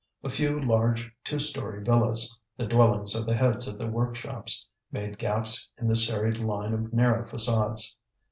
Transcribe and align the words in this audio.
A 0.23 0.29
few 0.29 0.59
large 0.59 1.11
two 1.23 1.37
storied 1.37 1.85
villas, 1.85 2.35
the 2.57 2.65
dwellings 2.65 3.13
of 3.13 3.27
the 3.27 3.35
heads 3.35 3.67
of 3.67 3.77
the 3.77 3.85
workshops, 3.85 4.65
made 4.91 5.19
gaps 5.19 5.71
in 5.79 5.87
the 5.87 5.95
serried 5.95 6.39
line 6.39 6.73
of 6.73 6.91
narrow 6.91 7.23
facades. 7.23 7.95